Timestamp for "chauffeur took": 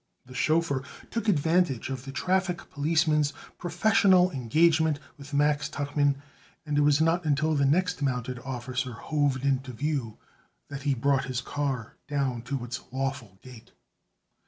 0.33-1.27